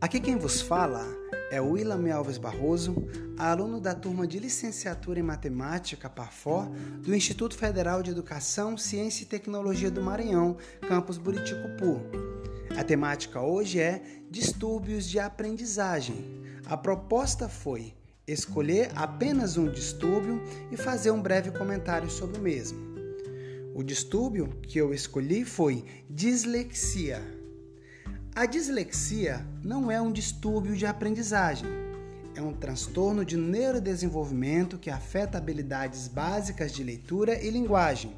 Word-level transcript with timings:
Aqui 0.00 0.18
quem 0.18 0.38
vos 0.38 0.62
fala 0.62 1.06
é 1.50 1.60
Willam 1.60 2.10
Alves 2.10 2.38
Barroso, 2.38 2.96
aluno 3.38 3.78
da 3.78 3.94
turma 3.94 4.26
de 4.26 4.38
licenciatura 4.38 5.20
em 5.20 5.22
Matemática 5.22 6.08
PAFOR 6.08 6.70
do 7.02 7.14
Instituto 7.14 7.54
Federal 7.54 8.02
de 8.02 8.10
Educação, 8.10 8.78
Ciência 8.78 9.24
e 9.24 9.26
Tecnologia 9.26 9.90
do 9.90 10.02
Maranhão, 10.02 10.56
campus 10.88 11.18
Buriticupu. 11.18 12.00
A 12.78 12.82
temática 12.82 13.42
hoje 13.42 13.78
é 13.78 14.02
distúrbios 14.30 15.06
de 15.06 15.18
aprendizagem. 15.18 16.42
A 16.64 16.74
proposta 16.74 17.46
foi 17.46 17.92
escolher 18.26 18.90
apenas 18.96 19.58
um 19.58 19.70
distúrbio 19.70 20.42
e 20.72 20.78
fazer 20.78 21.10
um 21.10 21.20
breve 21.20 21.50
comentário 21.50 22.08
sobre 22.08 22.38
o 22.38 22.42
mesmo. 22.42 22.78
O 23.74 23.82
distúrbio 23.82 24.48
que 24.62 24.78
eu 24.78 24.94
escolhi 24.94 25.44
foi 25.44 25.84
dislexia. 26.08 27.43
A 28.36 28.46
dislexia 28.46 29.46
não 29.62 29.92
é 29.92 30.02
um 30.02 30.10
distúrbio 30.10 30.74
de 30.74 30.84
aprendizagem. 30.84 31.68
É 32.34 32.42
um 32.42 32.52
transtorno 32.52 33.24
de 33.24 33.36
neurodesenvolvimento 33.36 34.76
que 34.76 34.90
afeta 34.90 35.38
habilidades 35.38 36.08
básicas 36.08 36.72
de 36.72 36.82
leitura 36.82 37.40
e 37.40 37.48
linguagem. 37.48 38.12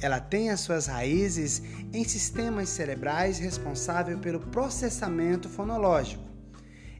Ela 0.00 0.18
tem 0.18 0.48
as 0.48 0.60
suas 0.60 0.86
raízes 0.86 1.60
em 1.92 2.02
sistemas 2.04 2.70
cerebrais 2.70 3.38
responsáveis 3.38 4.18
pelo 4.18 4.40
processamento 4.40 5.46
fonológico. 5.46 6.24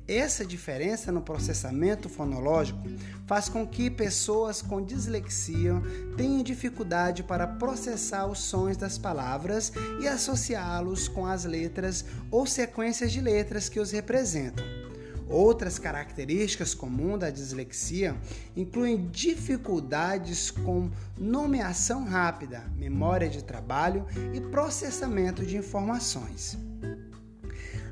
Essa 0.07 0.45
diferença 0.45 1.11
no 1.11 1.23
processamento 1.23 2.11
fonológico 2.11 2.79
faz 3.27 3.49
com 3.49 3.67
que 3.67 3.91
pessoas 3.91 4.61
com 4.61 4.85
dislexia 4.85 5.73
tenham 6.15 6.43
dificuldade 6.43 7.23
para 7.23 7.47
processar 7.47 8.27
os 8.27 8.41
sons 8.41 8.77
das 8.77 8.99
palavras 8.99 9.73
e 10.03 10.07
associá-los 10.07 11.09
com 11.09 11.25
as 11.25 11.47
letras 11.47 12.05
ou 12.31 12.47
sequências 12.47 13.13
de 13.13 13.21
letras 13.23 13.71
que 13.71 13.81
os 13.81 13.93
representam. 13.93 14.65
Outras 15.27 15.79
características 15.79 16.75
comuns 16.75 17.21
da 17.21 17.31
dislexia 17.31 18.15
incluem 18.55 19.09
dificuldades 19.09 20.51
com 20.51 20.91
nomeação 21.17 22.05
rápida, 22.05 22.63
memória 22.77 23.29
de 23.29 23.43
trabalho 23.43 24.07
e 24.35 24.41
processamento 24.43 25.47
de 25.47 25.57
informações. 25.57 26.59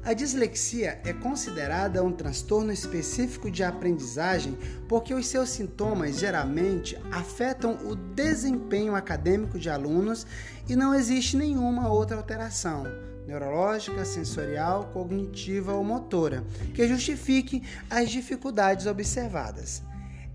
A 0.05 0.15
dislexia 0.15 1.01
é 1.05 1.13
considerada 1.13 2.03
um 2.03 2.11
transtorno 2.11 2.73
específico 2.73 3.49
de 3.49 3.63
aprendizagem 3.63 4.59
porque 4.89 5.15
os 5.15 5.27
seus 5.27 5.51
sintomas 5.51 6.19
geralmente 6.19 6.99
afetam 7.13 7.79
o 7.87 7.95
desempenho 7.95 8.97
acadêmico 8.97 9.61
de 9.61 9.71
alunos 9.71 10.27
e 10.69 10.75
não 10.75 10.93
existe 10.93 11.37
nenhuma 11.37 11.89
outra 11.89 12.17
alteração 12.17 12.85
neurológica, 13.29 14.05
sensorial, 14.05 14.91
cognitiva 14.93 15.73
ou 15.73 15.85
motora 15.85 16.45
que 16.75 16.89
justifique 16.89 17.63
as 17.89 18.11
dificuldades 18.11 18.87
observadas. 18.87 19.85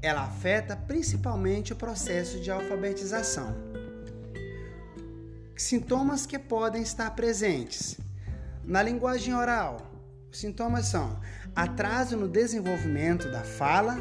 Ela 0.01 0.21
afeta 0.21 0.77
principalmente 0.77 1.73
o 1.73 1.75
processo 1.75 2.39
de 2.39 2.49
alfabetização. 2.49 3.53
Sintomas 5.57 6.25
que 6.25 6.39
podem 6.39 6.81
estar 6.81 7.11
presentes: 7.11 7.97
na 8.67 8.83
linguagem 8.83 9.33
oral, 9.33 9.77
os 10.29 10.39
sintomas 10.39 10.87
são 10.87 11.17
atraso 11.55 12.17
no 12.17 12.27
desenvolvimento 12.27 13.31
da 13.31 13.41
fala, 13.41 13.95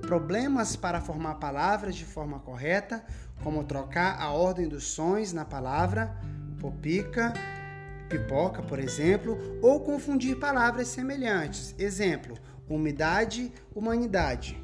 problemas 0.00 0.74
para 0.74 1.02
formar 1.02 1.34
palavras 1.34 1.94
de 1.94 2.06
forma 2.06 2.38
correta, 2.38 3.04
como 3.44 3.62
trocar 3.62 4.18
a 4.18 4.30
ordem 4.30 4.66
dos 4.66 4.84
sons 4.84 5.34
na 5.34 5.44
palavra, 5.44 6.16
popica, 6.58 7.34
pipoca, 8.08 8.62
por 8.62 8.78
exemplo, 8.78 9.38
ou 9.60 9.80
confundir 9.80 10.38
palavras 10.38 10.88
semelhantes. 10.88 11.74
Exemplo: 11.78 12.38
umidade, 12.66 13.52
humanidade. 13.74 14.58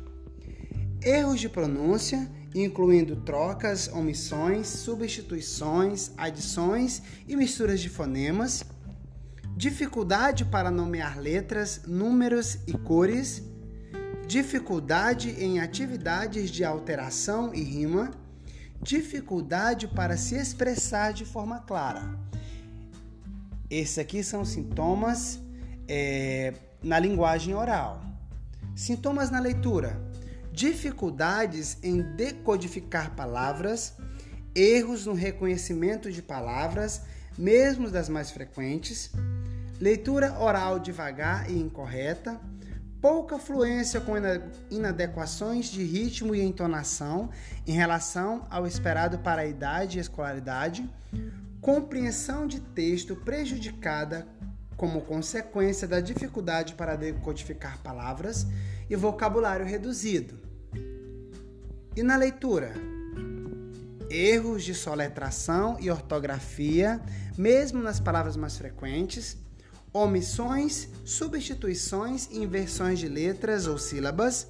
Erros 1.05 1.38
de 1.38 1.50
pronúncia, 1.50 2.26
incluindo 2.55 3.16
trocas, 3.16 3.87
omissões, 3.88 4.66
substituições, 4.66 6.10
adições 6.16 7.03
e 7.28 7.37
misturas 7.37 7.81
de 7.81 7.91
fonemas 7.91 8.65
dificuldade 9.56 10.44
para 10.44 10.70
nomear 10.70 11.18
letras, 11.18 11.82
números 11.86 12.58
e 12.66 12.72
cores, 12.72 13.42
dificuldade 14.26 15.30
em 15.30 15.60
atividades 15.60 16.50
de 16.50 16.64
alteração 16.64 17.54
e 17.54 17.62
rima, 17.62 18.10
dificuldade 18.80 19.86
para 19.86 20.16
se 20.16 20.34
expressar 20.34 21.12
de 21.12 21.24
forma 21.24 21.60
clara. 21.60 22.18
Esses 23.70 23.98
aqui 23.98 24.22
são 24.22 24.44
sintomas 24.44 25.38
é, 25.86 26.54
na 26.82 26.98
linguagem 26.98 27.54
oral. 27.54 28.02
Sintomas 28.74 29.30
na 29.30 29.38
leitura: 29.38 30.00
dificuldades 30.50 31.78
em 31.82 32.02
decodificar 32.16 33.14
palavras, 33.14 33.94
erros 34.54 35.06
no 35.06 35.14
reconhecimento 35.14 36.10
de 36.10 36.22
palavras, 36.22 37.02
mesmo 37.38 37.90
das 37.90 38.08
mais 38.08 38.30
frequentes 38.30 39.10
leitura 39.82 40.38
oral 40.38 40.78
devagar 40.78 41.50
e 41.50 41.59
incorreta, 41.59 42.41
pouca 43.00 43.37
fluência 43.37 44.00
com 44.00 44.12
inadequações 44.70 45.66
de 45.66 45.82
ritmo 45.82 46.37
e 46.37 46.41
entonação 46.41 47.31
em 47.66 47.72
relação 47.72 48.47
ao 48.48 48.65
esperado 48.65 49.19
para 49.19 49.43
a 49.43 49.47
idade 49.47 49.98
e 49.98 50.00
escolaridade, 50.00 50.88
compreensão 51.60 52.47
de 52.47 52.60
texto 52.60 53.16
prejudicada 53.16 54.25
como 54.76 55.00
consequência 55.00 55.88
da 55.88 55.99
dificuldade 55.99 56.75
para 56.75 56.94
decodificar 56.94 57.82
palavras 57.82 58.47
e 58.88 58.94
vocabulário 58.94 59.66
reduzido. 59.66 60.38
E 61.97 62.04
na 62.04 62.14
leitura? 62.14 62.72
Erros 64.09 64.62
de 64.62 64.76
soletração 64.76 65.76
e 65.81 65.91
ortografia, 65.91 67.00
mesmo 67.37 67.82
nas 67.82 67.99
palavras 67.99 68.37
mais 68.37 68.56
frequentes, 68.56 69.43
omissões, 69.92 70.88
substituições 71.04 72.28
e 72.30 72.38
inversões 72.38 72.98
de 72.98 73.08
letras 73.08 73.66
ou 73.66 73.76
sílabas, 73.76 74.48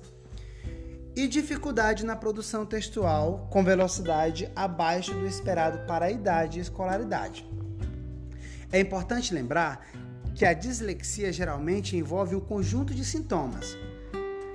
e 1.14 1.28
dificuldade 1.28 2.06
na 2.06 2.16
produção 2.16 2.64
textual 2.64 3.46
com 3.50 3.62
velocidade 3.62 4.50
abaixo 4.56 5.12
do 5.12 5.26
esperado 5.26 5.86
para 5.86 6.06
a 6.06 6.10
idade 6.10 6.58
e 6.58 6.62
escolaridade. 6.62 7.46
É 8.72 8.80
importante 8.80 9.34
lembrar 9.34 9.86
que 10.34 10.46
a 10.46 10.54
dislexia 10.54 11.30
geralmente 11.30 11.96
envolve 11.96 12.34
um 12.34 12.40
conjunto 12.40 12.94
de 12.94 13.04
sintomas. 13.04 13.76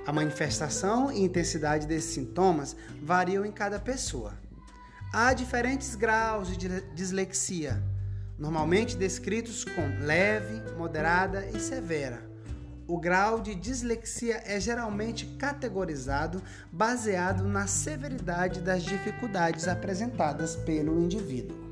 A 0.04 0.12
manifestação 0.12 1.12
e 1.12 1.22
intensidade 1.22 1.86
desses 1.86 2.12
sintomas 2.12 2.74
variam 3.00 3.44
em 3.44 3.52
cada 3.52 3.78
pessoa. 3.78 4.34
Há 5.12 5.32
diferentes 5.32 5.94
graus 5.94 6.56
de 6.56 6.80
dislexia 6.94 7.80
normalmente 8.38 8.96
descritos 8.96 9.64
com 9.64 10.04
leve, 10.04 10.62
moderada 10.76 11.46
e 11.46 11.58
severa. 11.58 12.22
O 12.86 12.98
grau 12.98 13.40
de 13.40 13.54
dislexia 13.54 14.42
é 14.46 14.58
geralmente 14.58 15.26
categorizado 15.38 16.42
baseado 16.72 17.44
na 17.44 17.66
severidade 17.66 18.60
das 18.60 18.82
dificuldades 18.82 19.68
apresentadas 19.68 20.56
pelo 20.56 20.98
indivíduo. 20.98 21.67